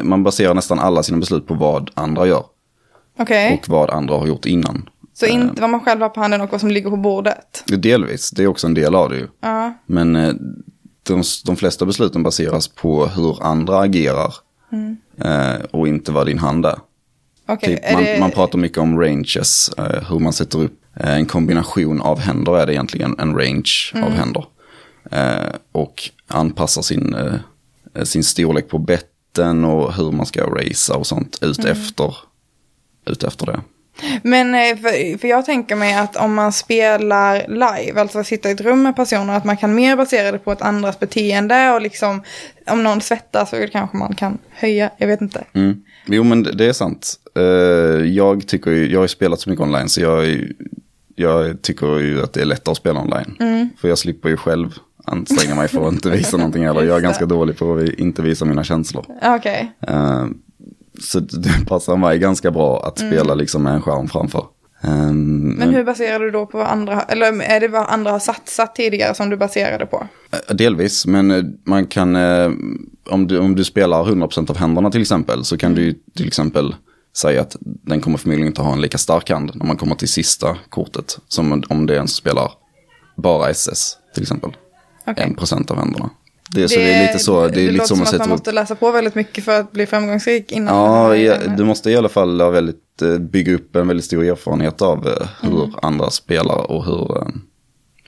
man 0.04 0.24
baserar 0.24 0.54
nästan 0.54 0.80
alla 0.80 1.04
sina 1.04 1.18
beslut 1.18 1.48
på 1.48 1.54
vad 1.54 1.92
andra 1.94 2.28
gör. 2.28 2.44
Okay. 3.20 3.54
Och 3.54 3.70
vad 3.70 3.90
andra 3.90 4.18
har 4.18 4.28
gjort 4.28 4.46
innan. 4.46 4.90
Så 5.14 5.26
inte 5.26 5.62
vad 5.62 5.70
man 5.70 5.82
själv 5.82 6.02
har 6.02 6.10
på 6.10 6.22
handen 6.22 6.42
och 6.42 6.52
vad 6.52 6.60
som 6.60 6.70
ligger 6.72 6.90
på 6.90 6.98
bordet? 6.98 7.64
Delvis, 7.66 8.32
det 8.32 8.44
är 8.44 8.48
också 8.48 8.68
en 8.68 8.74
del 8.74 8.96
av 8.96 9.10
det 9.10 9.16
ju. 9.16 9.28
Ja. 9.42 9.74
Men 9.86 10.16
eh, 10.16 10.34
de, 11.04 11.24
de 11.46 11.56
flesta 11.56 11.86
besluten 11.86 12.24
baseras 12.24 12.68
på 12.68 13.06
hur 13.06 13.44
andra 13.44 13.80
agerar. 13.80 14.34
Mm. 14.72 14.98
Eh, 15.22 15.66
och 15.72 15.88
inte 15.88 16.12
vad 16.12 16.26
din 16.26 16.40
hand 16.40 16.66
är. 16.66 16.80
Okay, 17.48 17.76
typ, 17.76 17.94
man, 17.94 18.04
det... 18.04 18.20
man, 18.20 18.32
pratar 18.32 18.60
mycket 18.60 18.78
om 18.78 19.00
ranges, 19.00 19.72
uh, 19.80 20.10
hur 20.10 20.20
man 20.20 20.34
sätter 20.34 20.60
upp 20.60 20.80
uh, 21.04 21.18
en 21.18 21.26
kombination 21.26 22.02
av 22.02 22.20
händer 22.20 22.58
är 22.58 22.66
det 22.66 22.74
egentligen 22.74 23.16
en 23.20 23.36
range 23.36 23.92
mm. 23.94 24.04
av 24.04 24.12
händer. 24.12 24.46
Uh, 25.14 25.56
och 25.72 26.10
anpassar 26.28 26.82
sin, 26.82 27.16
sin 28.04 28.24
storlek 28.24 28.70
på 28.70 28.78
betten 28.78 29.66
och 29.66 29.94
hur 29.94 30.12
man 30.12 30.26
ska 30.26 30.46
racea 30.46 30.96
och 30.96 31.08
sånt 31.08 31.40
ut, 31.42 31.60
mm. 31.60 31.72
efter, 31.72 32.16
ut 33.06 33.24
efter 33.24 33.46
det. 33.46 33.62
Men 34.24 34.56
eh, 34.56 34.78
för, 34.78 35.18
för 35.18 35.28
jag 35.28 35.46
tänker 35.46 35.76
mig 35.76 35.94
att 35.94 36.16
om 36.16 36.34
man 36.34 36.52
spelar 36.52 37.48
live, 37.48 38.02
alltså 38.02 38.24
sitta 38.24 38.50
i 38.50 38.52
ett 38.52 38.62
rum 38.62 38.84
med 38.84 38.96
personer, 38.96 39.34
att 39.38 39.46
man 39.46 39.58
kan 39.58 39.76
mer 39.76 39.96
basera 39.96 40.32
det 40.32 40.40
på 40.40 40.52
ett 40.52 40.62
andras 40.62 41.00
beteende 41.00 41.72
och 41.72 41.82
liksom 41.82 42.24
om 42.68 42.84
någon 42.84 43.02
svettas 43.02 43.50
så 43.50 43.68
kanske 43.72 43.98
man 43.98 44.16
kan 44.16 44.38
höja, 44.50 44.90
jag 44.98 45.08
vet 45.08 45.22
inte. 45.22 45.44
Mm. 45.54 45.84
Jo 46.06 46.24
men 46.24 46.44
det 46.44 46.66
är 46.66 46.74
sant. 46.74 47.16
Eh, 47.36 47.44
jag 48.06 48.48
tycker 48.48 48.72
jag 48.72 49.00
har 49.00 49.04
ju 49.04 49.08
spelat 49.08 49.40
så 49.40 49.50
mycket 49.50 49.64
online 49.64 49.90
så 49.90 50.02
jag, 50.02 50.48
jag 51.16 51.62
tycker 51.62 52.00
ju 52.00 52.24
att 52.24 52.34
det 52.34 52.42
är 52.42 52.46
lättare 52.46 52.72
att 52.72 52.78
spela 52.78 53.00
online. 53.02 53.38
Mm. 53.40 53.70
För 53.82 53.88
jag 53.88 53.98
slipper 53.98 54.30
ju 54.30 54.38
själv 54.38 54.74
anstränga 55.06 55.56
mig 55.56 55.68
för 55.68 55.88
att 55.88 55.94
inte 55.94 56.10
visa 56.10 56.38
någonting 56.38 56.66
heller. 56.66 56.84
Jag 56.88 56.98
är 56.98 57.02
ganska 57.02 57.26
dålig 57.26 57.58
på 57.58 57.76
att 57.76 57.90
inte 57.90 58.22
visa 58.22 58.46
mina 58.46 58.64
känslor. 58.64 59.06
Okej, 59.24 59.72
Eh, 59.88 60.26
så 61.00 61.20
det 61.20 61.66
passar 61.68 61.98
mig 61.98 62.20
ganska 62.20 62.52
bra 62.52 62.86
att 62.86 62.98
spela 63.00 63.36
liksom 63.36 63.64
med 63.64 63.74
en 63.74 63.82
skärm 63.82 64.08
framför. 64.08 64.46
Mm. 64.84 65.50
men 65.50 65.74
hur 65.74 65.84
baserar 65.84 66.20
du 66.20 66.32
då 66.32 66.46
på 66.46 66.58
vad 66.58 66.68
andra, 66.68 67.02
eller 67.02 67.42
är 67.42 67.60
det 67.60 67.68
vad 67.68 67.86
andra 67.88 68.12
har 68.12 68.20
satsat 68.20 68.76
tidigare 68.76 69.16
som 69.16 69.30
du 69.30 69.38
baserade 69.38 69.86
på? 69.86 70.08
Eh, 70.32 70.56
Delvis, 70.56 71.06
men 71.06 71.32
eh, 71.32 71.44
man 71.64 71.88
kan, 71.88 72.16
eh, 72.16 72.52
om 73.10 73.28
du, 73.28 73.40
om 73.40 73.56
du 73.56 73.64
spelar 73.64 74.04
100% 74.04 74.50
av 74.50 74.58
händerna 74.58 74.92
till 74.92 75.02
exempel, 75.02 75.46
så 75.46 75.58
kan 75.58 75.76
du 75.76 75.94
till 76.16 76.28
exempel 76.28 76.76
säga 77.18 77.42
att 77.42 77.56
den 77.62 78.02
kommer 78.02 78.18
förmodligen 78.18 78.48
inte 78.48 78.62
ha 78.62 78.74
en 78.74 78.82
lika 78.82 78.98
stark 78.98 79.30
hand 79.30 79.52
när 79.56 79.66
man 79.66 79.78
kommer 79.78 79.96
till 79.96 80.10
sista 80.10 80.58
kortet, 80.70 81.20
som 81.28 81.64
om 81.70 81.86
det 81.86 81.96
är 81.96 82.00
en 82.00 82.08
som 82.08 82.16
spelar 82.16 82.52
bara 83.16 83.50
SS 83.50 83.98
till 84.14 84.24
exempel. 84.24 84.52
En 85.06 85.36
procent 85.36 85.72
av 85.72 85.78
händerna. 85.78 86.10
Det, 86.50 86.68
så 86.70 86.80
det 86.80 86.94
är 86.94 87.08
lite 87.08 87.20
så, 87.20 87.48
det 87.48 87.62
är 87.62 87.72
låter 87.72 87.88
som 87.88 88.02
att 88.02 88.12
man 88.12 88.22
upp. 88.22 88.28
måste 88.28 88.52
läsa 88.52 88.76
på 88.76 88.92
väldigt 88.92 89.16
mycket 89.16 89.44
för 89.44 89.60
att 89.60 89.72
bli 89.72 89.86
framgångsrik 89.86 90.52
innan. 90.52 90.76
Ja, 90.76 91.16
ja, 91.16 91.36
du 91.58 91.64
måste 91.64 91.92
i 91.92 91.96
alla 91.96 92.10
fall 92.10 92.42
ha 92.42 92.50
väldigt, 92.50 93.02
eh, 93.02 93.18
bygga 93.18 93.54
upp 93.56 93.76
en 93.76 93.88
väldigt 93.88 94.06
stor 94.06 94.24
erfarenhet 94.24 94.82
av 94.82 95.08
eh, 95.08 95.28
hur 95.42 95.64
Mm. 95.64 95.76
andra 95.82 96.10
spelar 96.10 96.72
och 96.72 96.86
hur, 96.86 97.18
eh, 97.18 97.28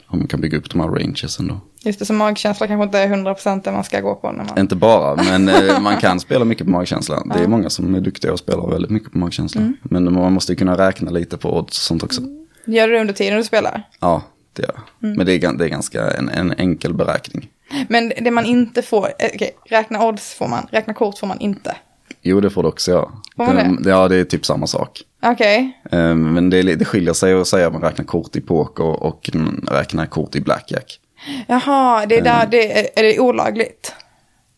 hur 0.10 0.18
man 0.18 0.27
kan 0.27 0.42
bygga 0.42 0.58
upp 0.58 0.70
de 0.70 0.80
här 0.80 0.88
ranges 0.88 1.39
ändå. 1.39 1.60
Just 1.84 2.00
det, 2.00 2.06
så 2.06 2.13
magkänsla 2.13 2.68
kanske 2.68 2.84
inte 2.84 3.00
är 3.00 3.08
100% 3.08 3.63
det 3.63 3.72
man 3.72 3.84
ska 3.84 4.00
gå 4.01 4.15
på 4.15 4.32
när 4.32 4.44
man... 4.44 4.60
Inte 4.60 4.75
bara, 4.75 5.15
men 5.15 5.50
man 5.84 5.98
kan 5.98 6.20
spela 6.20 6.46
mycket 6.46 6.65
på 6.65 6.72
magkänsla. 6.72 7.24
Det 7.36 7.44
är 7.44 7.48
många 7.48 7.70
som 7.70 7.96
är 7.96 8.00
duktiga 8.01 8.34
och 8.34 8.39
spelar 8.39 8.68
väldigt 8.70 8.92
mycket 8.92 9.12
på 9.12 9.18
magkänsla. 9.18 9.62
Mm. 9.62 9.74
Men 9.84 10.13
man 10.13 10.34
måste 10.34 10.51
ju 10.51 10.56
kunna 10.56 10.77
räkna 10.77 11.12
lite 11.12 11.38
på 11.38 11.58
odds 11.58 11.77
och 11.77 11.84
sånt 11.84 12.04
också. 12.04 12.22
Gör 12.65 12.88
du 12.88 12.94
det 12.94 13.01
under 13.01 13.13
tiden 13.13 13.38
du 13.38 13.44
spelar? 13.44 13.84
Ja, 14.00 14.22
det 14.54 14.62
gör 14.63 14.72
jag. 14.75 15.08
Mm. 15.10 15.18
Men 15.18 15.25
det 15.25 15.34
är, 15.34 15.54
det 15.54 15.65
är 15.65 15.70
ganska 15.70 16.12
en, 16.12 16.30
en 16.30 16.51
enkel 16.58 16.94
beräkning. 16.94 17.50
Men 17.90 18.12
det 18.22 18.32
man 18.32 18.46
inte 18.46 18.82
får, 18.82 19.06
eh, 19.20 19.30
okej, 19.36 19.52
räkna 19.66 20.06
odds 20.08 20.34
får 20.34 20.48
man, 20.48 20.68
räkna 20.72 20.94
kort 20.94 21.18
får 21.18 21.28
man 21.28 21.40
inte. 21.40 21.76
Jo, 22.22 22.42
det 22.42 22.50
får 22.50 22.64
du 22.64 22.70
också 22.70 22.92
göra. 22.92 23.10
Får 23.36 23.44
man 23.54 23.82
Det- 23.84 23.90
Ja, 23.90 24.08
det 24.08 24.16
är 24.16 24.24
typ 24.24 24.46
samma 24.46 24.68
sak. 24.68 25.02
Okej, 25.24 25.82
Eh, 25.92 26.16
Men 26.16 26.50
det, 26.50 26.62
det 26.76 26.86
skiljer 26.86 27.14
sig 27.14 27.34
att 27.34 27.48
säga 27.48 27.68
att 27.68 27.74
man 27.74 27.82
räknar 27.82 28.06
kort 28.06 28.36
i 28.36 28.42
poker 28.42 29.04
och 29.04 29.30
mm, 29.34 29.66
räknar 29.72 30.06
kort 30.06 30.36
i 30.36 30.42
blackjack. 30.42 31.00
jaha, 31.48 32.06
det 32.06 32.18
är 32.18 32.22
där, 32.24 32.48
det 32.52 33.00
är, 33.00 33.04
det 33.04 33.20
olagligt? 33.20 33.94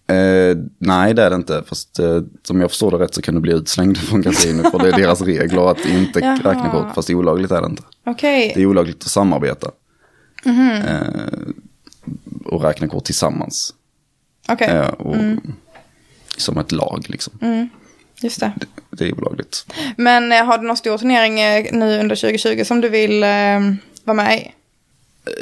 Eh, 0.09 0.57
nej, 0.79 1.13
det 1.13 1.23
är 1.23 1.29
det 1.29 1.35
inte. 1.35 1.63
Fast 1.67 1.99
eh, 1.99 2.21
som 2.43 2.61
jag 2.61 2.69
förstår 2.69 2.91
det 2.91 2.97
rätt 2.97 3.13
så 3.13 3.21
kan 3.21 3.35
du 3.35 3.41
bli 3.41 3.53
utslängd 3.53 3.97
från 3.97 4.23
kasino. 4.23 4.63
för 4.69 4.79
det 4.79 4.87
är 4.87 4.97
deras 4.97 5.21
regler 5.21 5.71
att 5.71 5.85
inte 5.85 6.19
Jaha. 6.19 6.35
räkna 6.43 6.69
kort. 6.71 6.95
Fast 6.95 7.09
olagligt 7.09 7.51
är 7.51 7.61
det 7.61 7.67
inte. 7.67 7.83
Okej, 8.05 8.51
Det 8.55 8.61
är 8.61 8.65
olagligt 8.65 9.03
att 9.03 9.09
samarbeta. 9.11 9.71
Mhm. 10.45 10.69
Eh, 10.71 11.46
och 12.47 12.61
räkna 12.63 12.87
kort 12.87 13.03
tillsammans. 13.05 13.73
okej, 14.49 14.67
Eh, 14.69 14.87
och, 14.87 15.15
Mm. 15.15 15.41
Som 16.37 16.57
ett 16.57 16.71
lag 16.71 17.05
liksom. 17.07 17.33
just 18.21 18.39
det. 18.39 18.51
Det 18.91 19.05
är 19.07 19.17
olagligt. 19.19 19.65
Men 19.97 20.31
eh, 20.31 20.45
har 20.45 20.57
du 20.57 20.67
någon 20.67 20.77
stor 20.77 20.97
turnering 20.97 21.39
eh, 21.39 21.65
nu 21.73 21.99
under 21.99 22.15
2020 22.15 22.63
som 22.65 22.81
du 22.81 22.89
vill 22.89 23.23
eh, 23.23 23.59
vara 24.03 24.13
med 24.13 24.37
i? 24.37 24.41
Eh, 24.41 24.51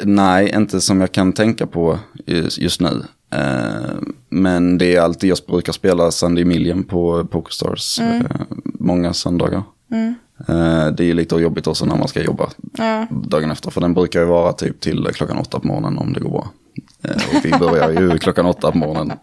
Nej, 0.06 0.52
inte 0.56 0.80
som 0.80 1.00
jag 1.00 1.12
kan 1.12 1.32
tänka 1.32 1.66
på 1.66 1.98
just, 2.26 2.58
just 2.58 2.80
nu. 2.80 3.02
Eh, 3.30 3.90
men 4.28 4.78
det 4.78 4.94
är 4.96 5.00
alltid, 5.00 5.30
jag 5.30 5.38
brukar 5.46 5.72
spela 5.72 6.10
Sunday 6.10 6.44
Million 6.44 6.84
på 6.84 7.24
Pokerstars 7.24 7.98
Mm. 8.00 8.20
eh, 8.26 8.30
många 8.64 9.12
söndagar. 9.12 9.62
Eh, 10.48 10.86
det 10.96 11.04
är 11.04 11.14
lite 11.14 11.34
jobbigt 11.36 11.66
också 11.66 11.84
när 11.84 11.96
man 11.96 12.08
ska 12.08 12.22
jobba 12.22 12.50
Ja, 12.78 13.06
dagen 13.10 13.50
efter. 13.50 13.70
För 13.70 13.80
den 13.80 13.94
brukar 13.94 14.20
ju 14.20 14.26
vara 14.26 14.52
typ 14.52 14.80
till 14.80 15.08
klockan 15.14 15.38
åtta 15.38 15.60
på 15.60 15.66
morgonen 15.66 15.98
om 15.98 16.12
det 16.12 16.20
går 16.20 16.30
bra. 16.30 16.50
Eh, 17.08 17.36
och 17.36 17.44
vi 17.44 17.50
börjar 17.50 17.90
ju 18.00 18.18
klockan 18.18 18.46
åtta 18.46 18.72
på 18.72 18.78
morgonen. 18.78 19.18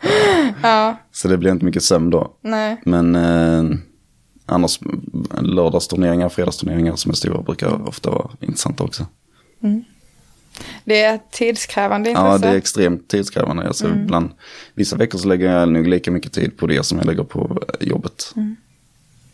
ja, 0.64 0.98
Så 1.12 1.28
det 1.28 1.38
blir 1.38 1.52
inte 1.52 1.66
mycket 1.66 1.84
sömn 1.84 2.10
då. 2.10 2.38
nej. 2.42 2.82
Men 2.86 3.16
eh, 3.16 3.78
annars 4.46 4.80
lördagsturneringar, 5.42 6.30
fredagsturneringar 6.30 6.96
som 6.96 7.12
är 7.12 7.16
stora 7.16 7.42
brukar 7.42 7.88
ofta 7.88 8.10
vara 8.12 8.30
intressanta 8.40 8.84
också. 8.84 9.06
Det 10.86 11.02
är 11.02 11.20
tidskrävande 11.32 12.10
Ja, 12.10 12.26
intresse. 12.34 12.48
det 12.48 12.54
är 12.54 12.58
extremt 12.58 13.08
tidskrävande. 13.08 13.68
Alltså, 13.68 13.88
ibland, 13.90 14.30
vissa 14.76 14.96
veckor 14.96 15.20
så 15.20 15.28
lägger 15.28 15.52
jag 15.52 15.70
nog 15.70 15.88
lika 15.88 16.12
mycket 16.12 16.34
tid 16.34 16.58
på 16.58 16.68
det 16.68 16.84
som 16.86 16.98
jag 16.98 17.08
lägger 17.08 17.24
på 17.24 17.64
eh, 17.80 17.88
jobbet. 17.88 18.34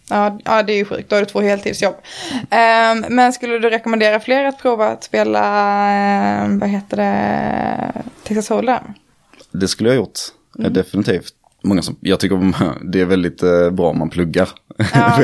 Ja, 0.10 0.40
ja, 0.46 0.64
det 0.64 0.74
är 0.74 0.78
ju 0.78 0.86
sjukt. 0.86 1.10
Då 1.10 1.16
är 1.16 1.20
det 1.20 1.26
två 1.26 1.42
heltidsjobb. 1.42 1.96
Ehm, 2.50 3.06
men 3.10 3.34
skulle 3.34 3.60
du 3.60 3.70
rekommendera 3.70 4.20
fler 4.20 4.44
att 4.44 4.62
prova 4.62 4.88
att 4.88 5.04
spela, 5.04 5.44
ehm, 5.90 6.60
vad 6.60 6.70
heter 6.70 6.98
det, 6.98 8.02
Texas 8.24 8.50
Hold'em? 8.50 8.94
Det 9.52 9.68
skulle 9.68 9.90
jag 9.90 9.96
gjort, 9.96 10.20
eh, 10.60 10.72
definitivt. 10.72 11.34
Många 11.64 11.82
som, 11.82 11.96
jag 12.00 12.20
tycker 12.20 12.54
det 12.92 13.02
är 13.02 13.06
väldigt 13.06 13.44
eh, 13.44 13.70
bra 13.70 13.90
om 13.90 14.00
man 14.00 14.10
pluggar. 14.10 14.50
Ja, 14.78 15.12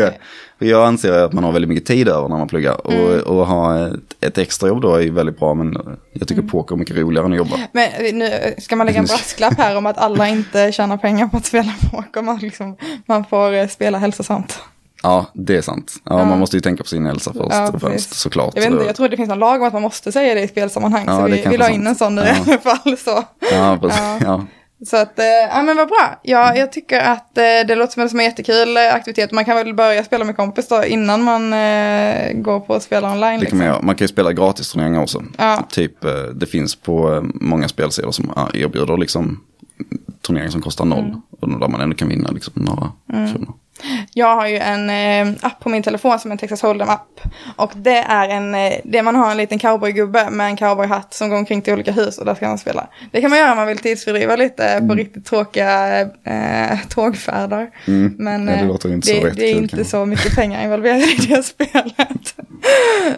för, 0.57 0.65
jag, 0.65 0.87
anser 0.87 1.11
att 1.11 1.33
man 1.33 1.43
har 1.43 1.51
väldigt 1.51 1.69
mycket 1.69 1.85
tid 1.85 2.07
över 2.07 2.29
när 2.29 2.37
man 2.37 2.47
pluggar. 2.47 2.87
Och, 2.87 3.37
och 3.37 3.47
ha 3.47 3.87
ett, 3.87 4.15
ett 4.21 4.37
extrajobb 4.37 4.81
då 4.81 4.95
är 4.95 5.11
väldigt 5.11 5.39
bra, 5.39 5.53
men 5.53 5.97
jag 6.13 6.27
tycker 6.27 6.41
poker 6.41 6.75
är 6.75 6.79
mycket 6.79 6.97
roligare 6.97 7.25
än 7.25 7.31
att 7.31 7.37
jobba. 7.37 7.57
Men 7.71 7.89
eh, 7.93 8.13
nu 8.13 8.53
ska 8.57 8.75
man 8.75 8.87
lägga 8.87 8.99
en 8.99 9.05
brasklapp 9.05 9.57
här 9.57 9.77
om 9.77 9.85
att 9.85 9.97
alla 9.97 10.29
inte 10.29 10.71
tjänar 10.71 10.97
pengar 10.97 11.27
på 11.27 11.37
att 11.37 11.45
spela 11.45 11.73
poker. 11.91 12.21
Man, 12.21 12.37
liksom, 12.37 12.77
man 13.05 13.25
får 13.25 13.67
spela 13.67 13.97
hälsosamt. 13.97 14.59
Ja, 15.05 15.25
det 15.33 15.55
är 15.57 15.61
sant. 15.61 15.93
Ja, 16.03 16.19
Ja. 16.19 16.25
man 16.25 16.39
måste 16.39 16.57
ju 16.57 16.61
tänka 16.61 16.83
på 16.83 16.89
sin 16.89 17.05
hälsa 17.05 17.33
först 17.33 17.55
Ja, 17.55 17.71
och 17.71 17.81
främst, 17.81 18.13
såklart. 18.13 18.51
Jag 18.55 18.61
vet 18.61 18.71
inte, 18.71 18.85
jag 18.85 18.95
tror 18.95 19.09
det 19.09 19.17
finns 19.17 19.29
någon 19.29 19.39
lag 19.39 19.61
om 19.61 19.67
att 19.67 19.73
man 19.73 19.81
måste 19.81 20.11
säga 20.11 20.33
det 20.35 20.41
i 20.41 20.47
spelsammanhang. 20.47 21.03
Ja, 21.07 21.19
så 21.19 21.25
vi, 21.25 21.45
vi 21.49 21.57
la 21.57 21.69
in 21.69 21.87
en 21.87 21.95
sån 21.95 22.15
nu 22.15 22.21
i 22.21 22.25
Ja. 22.27 22.35
alla 22.47 22.57
fall. 22.57 22.97
Så. 22.97 23.23
Ja, 23.53 23.77
precis. 23.81 23.99
Ja. 23.99 24.17
Ja. 24.21 24.45
Så 24.85 24.97
att, 24.97 25.19
eh, 25.19 25.25
ja 25.25 25.63
men 25.63 25.77
vad 25.77 25.87
bra. 25.87 26.19
Ja, 26.23 26.55
jag 26.55 26.71
tycker 26.71 26.99
att 26.99 27.37
eh, 27.37 27.43
det 27.67 27.75
låter 27.75 27.93
som 27.93 28.01
en, 28.03 28.09
som 28.09 28.19
en 28.19 28.25
jättekul 28.25 28.77
aktivitet. 28.77 29.31
Man 29.31 29.45
kan 29.45 29.55
väl 29.55 29.73
börja 29.73 30.03
spela 30.03 30.25
med 30.25 30.35
kompis 30.35 30.67
då 30.67 30.83
innan 30.85 31.23
man 31.23 31.53
eh, 31.53 32.31
går 32.33 32.59
på 32.59 32.73
att 32.73 32.83
spela 32.83 33.11
online. 33.11 33.39
Det 33.39 33.45
kan 33.45 33.57
man 33.59 33.95
kan 33.95 34.03
ju 34.03 34.07
spela 34.07 34.33
gratisturneringar 34.33 35.01
också. 35.01 35.23
Ja. 35.37 35.63
Typ, 35.69 36.01
det 36.35 36.45
finns 36.45 36.75
på 36.75 37.21
många 37.33 37.67
spelsidor 37.67 38.11
som 38.11 38.31
ja, 38.35 38.49
erbjuder 38.53 38.97
liksom 38.97 39.41
turneringar 40.27 40.51
som 40.51 40.61
kostar 40.61 40.85
noll. 40.85 40.99
Mm. 41.05 41.21
Och 41.39 41.59
där 41.59 41.67
man 41.67 41.81
ändå 41.81 41.95
kan 41.95 42.09
vinna 42.09 42.29
liksom 42.31 42.53
några 42.55 42.91
kronor. 43.07 43.53
Jag 44.13 44.35
har 44.35 44.47
ju 44.47 44.57
en 44.57 44.89
eh, 44.89 45.33
app 45.41 45.59
på 45.59 45.69
min 45.69 45.83
telefon 45.83 46.19
som 46.19 46.31
är 46.31 46.33
en 46.33 46.37
Texas 46.37 46.63
Hold'em-app. 46.63 47.29
Och 47.55 47.71
det 47.75 47.97
är 47.97 48.29
en, 48.29 48.55
eh, 48.55 48.73
det 48.83 49.01
man 49.03 49.15
har 49.15 49.31
en 49.31 49.37
liten 49.37 49.59
cowboygubbe 49.59 50.29
med 50.29 50.47
en 50.47 50.57
cowboyhatt 50.57 51.13
som 51.13 51.29
går 51.29 51.37
omkring 51.37 51.61
till 51.61 51.73
olika 51.73 51.91
hus 51.91 52.17
och 52.17 52.25
där 52.25 52.35
ska 52.35 52.47
man 52.47 52.57
spela. 52.57 52.87
Det 53.11 53.21
kan 53.21 53.29
man 53.29 53.39
göra 53.39 53.51
om 53.51 53.57
man 53.57 53.67
vill 53.67 53.77
tidsfördriva 53.77 54.35
lite 54.35 54.65
Mm. 54.65 54.87
på 54.87 54.95
riktigt 54.95 55.25
tråkiga 55.25 56.01
eh, 56.01 56.79
tågfärder. 56.89 57.69
Men 58.17 58.47
Ja, 58.47 58.77
det 58.81 58.87
eh, 58.87 58.93
inte 58.93 59.13
det, 59.13 59.29
det 59.29 59.45
är 59.51 59.55
inte 59.55 59.85
så 59.85 60.05
mycket 60.05 60.35
pengar 60.35 60.63
involverade 60.63 61.03
i 61.03 61.15
det 61.29 61.43
spelet. 61.45 62.35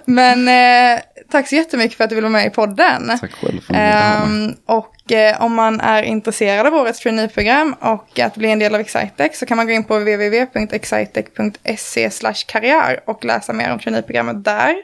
Men 0.05 0.47
eh, 0.47 0.99
tack 1.29 1.47
så 1.47 1.55
jättemycket 1.55 1.97
för 1.97 2.03
att 2.03 2.09
du 2.09 2.15
ville 2.15 2.25
vara 2.25 2.33
med 2.33 2.47
i 2.47 2.49
podden. 2.49 3.11
Tack 3.19 3.31
själv 3.31 3.61
för. 3.61 3.73
Ehm, 3.73 4.53
och 4.65 5.11
eh, 5.11 5.41
om 5.41 5.55
man 5.55 5.81
är 5.81 6.03
intresserad 6.03 6.67
av 6.67 6.73
årets 6.73 6.99
traineeprogram 6.99 7.75
och 7.79 8.19
att 8.19 8.35
bli 8.35 8.51
en 8.51 8.59
del 8.59 8.75
av 8.75 8.81
Excitec 8.81 9.39
så 9.39 9.45
kan 9.45 9.57
man 9.57 9.67
gå 9.67 9.73
in 9.73 9.83
på 9.83 9.99
www.excitec.se 9.99 12.09
karriär 12.47 12.99
och 13.05 13.25
läsa 13.25 13.53
mer 13.53 13.71
om 13.71 13.79
traineeprogrammet 13.79 14.43
där. 14.43 14.75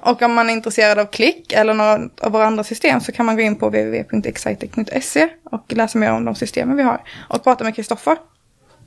Och 0.00 0.22
om 0.22 0.34
man 0.34 0.50
är 0.50 0.54
intresserad 0.54 0.98
av 0.98 1.06
klick 1.06 1.52
eller 1.52 1.74
några 1.74 2.00
av 2.20 2.32
våra 2.32 2.46
andra 2.46 2.64
system 2.64 3.00
så 3.00 3.12
kan 3.12 3.26
man 3.26 3.36
gå 3.36 3.42
in 3.42 3.56
på 3.56 3.66
www.excitec.se 3.66 5.28
och 5.44 5.64
läsa 5.68 5.98
mer 5.98 6.12
om 6.12 6.24
de 6.24 6.34
systemen 6.34 6.76
vi 6.76 6.82
har. 6.82 7.00
Och 7.28 7.44
prata 7.44 7.64
med 7.64 7.76
Kristoffer. 7.76 8.16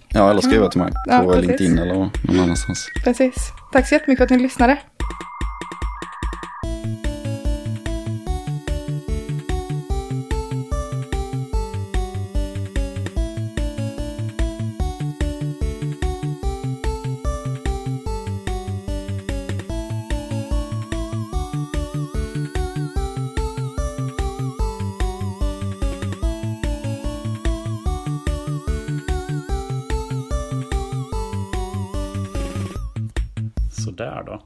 Ja, 0.10 0.30
eller 0.30 0.42
skriva 0.42 0.70
till 0.70 0.82
mig 0.82 0.92
Ja, 1.06 1.20
på 1.20 1.34
precis. 1.34 1.48
LinkedIn 1.48 1.80
eller 1.80 1.94
någon 1.94 2.12
annanstans. 2.40 2.90
Precis. 3.04 3.36
Tack 3.72 3.88
så 3.88 3.96
jättemycket 3.96 4.18
för 4.18 4.24
att 4.24 4.30
ni 4.32 4.40
lyssnade. 4.44 4.78
Sådär 33.98 34.24
då. 34.24 34.42